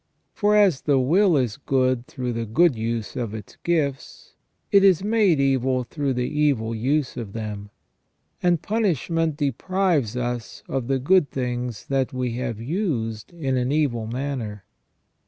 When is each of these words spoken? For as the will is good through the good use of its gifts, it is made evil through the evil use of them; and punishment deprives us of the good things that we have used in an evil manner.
For 0.33 0.55
as 0.55 0.81
the 0.81 0.97
will 0.99 1.37
is 1.37 1.57
good 1.57 2.07
through 2.07 2.33
the 2.33 2.47
good 2.47 2.75
use 2.75 3.15
of 3.15 3.35
its 3.35 3.57
gifts, 3.63 4.33
it 4.71 4.83
is 4.83 5.03
made 5.03 5.39
evil 5.39 5.83
through 5.83 6.13
the 6.15 6.27
evil 6.27 6.73
use 6.73 7.17
of 7.17 7.33
them; 7.33 7.69
and 8.41 8.63
punishment 8.63 9.37
deprives 9.37 10.17
us 10.17 10.63
of 10.67 10.87
the 10.87 10.97
good 10.97 11.29
things 11.29 11.85
that 11.85 12.13
we 12.13 12.31
have 12.37 12.59
used 12.59 13.31
in 13.31 13.57
an 13.57 13.71
evil 13.71 14.07
manner. 14.07 14.65